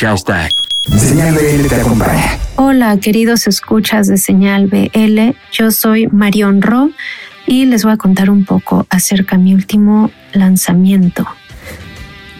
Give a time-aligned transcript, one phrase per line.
[0.00, 0.50] Hashtag.
[0.96, 2.38] Señal BL te acompaña.
[2.56, 5.36] Hola, queridos escuchas de Señal BL.
[5.52, 6.90] Yo soy Marion Ro
[7.46, 11.26] y les voy a contar un poco acerca de mi último lanzamiento.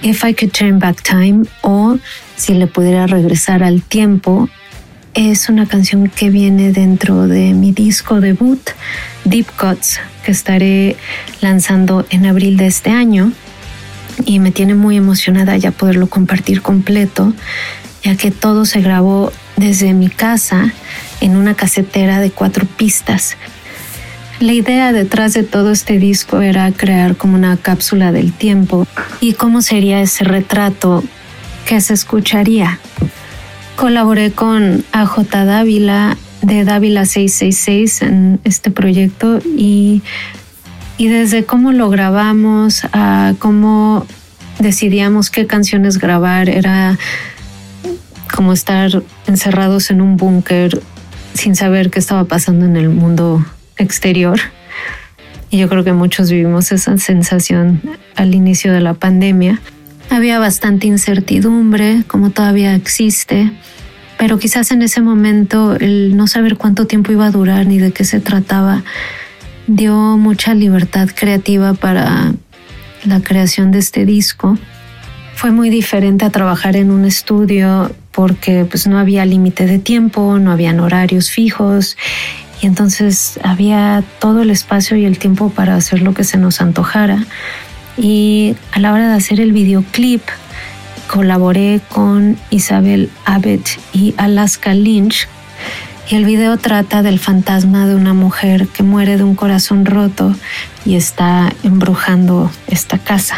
[0.01, 1.99] If I Could Turn Back Time o
[2.37, 4.49] Si le pudiera regresar al tiempo
[5.13, 8.71] es una canción que viene dentro de mi disco debut
[9.27, 10.97] Deep Cuts que estaré
[11.43, 13.33] lanzando en abril de este año
[14.25, 17.33] y me tiene muy emocionada ya poderlo compartir completo
[18.03, 20.73] ya que todo se grabó desde mi casa
[21.21, 23.37] en una casetera de cuatro pistas.
[24.41, 28.87] La idea detrás de todo este disco era crear como una cápsula del tiempo
[29.21, 31.05] y cómo sería ese retrato
[31.67, 32.79] que se escucharía.
[33.77, 40.03] Colaboré con AJ Dávila de Dávila 666 en este proyecto y,
[40.97, 44.07] y desde cómo lo grabamos a cómo
[44.61, 46.99] decidíamos qué canciones grabar era
[48.35, 50.81] como estar encerrados en un búnker
[51.35, 53.45] sin saber qué estaba pasando en el mundo
[53.77, 54.39] exterior.
[55.51, 57.81] Y yo creo que muchos vivimos esa sensación
[58.15, 59.61] al inicio de la pandemia.
[60.11, 63.51] Había bastante incertidumbre, como todavía existe,
[64.19, 67.93] pero quizás en ese momento el no saber cuánto tiempo iba a durar ni de
[67.93, 68.83] qué se trataba
[69.67, 72.33] dio mucha libertad creativa para
[73.05, 74.59] la creación de este disco.
[75.35, 80.39] Fue muy diferente a trabajar en un estudio porque pues no había límite de tiempo,
[80.39, 81.97] no habían horarios fijos
[82.61, 86.61] y entonces había todo el espacio y el tiempo para hacer lo que se nos
[86.61, 87.25] antojara.
[87.97, 90.23] Y a la hora de hacer el videoclip,
[91.07, 95.27] colaboré con Isabel Abbott y Alaska Lynch.
[96.11, 100.35] Y el video trata del fantasma de una mujer que muere de un corazón roto
[100.85, 103.37] y está embrujando esta casa.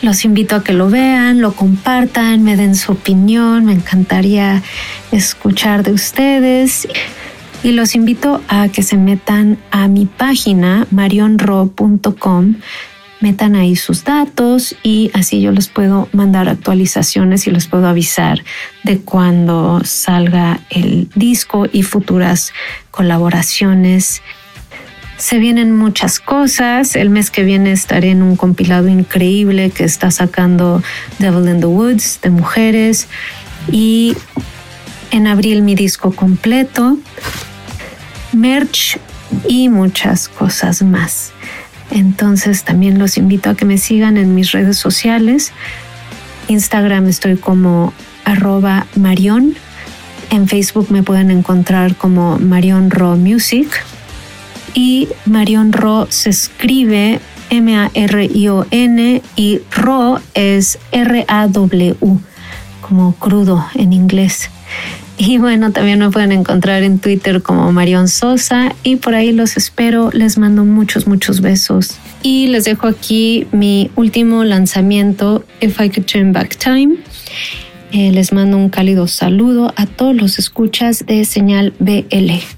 [0.00, 4.62] Los invito a que lo vean, lo compartan, me den su opinión, me encantaría
[5.10, 6.86] escuchar de ustedes.
[7.64, 12.54] Y los invito a que se metan a mi página marionro.com,
[13.20, 18.44] metan ahí sus datos y así yo les puedo mandar actualizaciones y les puedo avisar
[18.84, 22.52] de cuando salga el disco y futuras
[22.90, 24.22] colaboraciones
[25.18, 26.94] se vienen muchas cosas.
[26.94, 30.80] El mes que viene estaré en un compilado increíble que está sacando
[31.18, 33.08] Devil in the Woods de mujeres.
[33.70, 34.16] Y
[35.10, 36.96] en abril mi disco completo,
[38.32, 38.98] merch
[39.48, 41.32] y muchas cosas más.
[41.90, 45.52] Entonces también los invito a que me sigan en mis redes sociales.
[46.48, 47.92] Instagram estoy como
[48.24, 49.54] arroba Marion.
[50.30, 53.68] En Facebook me pueden encontrar como Marion Raw Music
[54.74, 61.96] y Marion Ro se escribe M-A-R-I-O-N y Ro es R-A-W,
[62.82, 64.50] como crudo en inglés.
[65.20, 69.56] Y bueno, también me pueden encontrar en Twitter como Marion Sosa y por ahí los
[69.56, 70.10] espero.
[70.12, 71.98] Les mando muchos, muchos besos.
[72.22, 76.96] Y les dejo aquí mi último lanzamiento, If I Could Turn Back Time.
[77.90, 82.57] Eh, les mando un cálido saludo a todos los escuchas de Señal BL.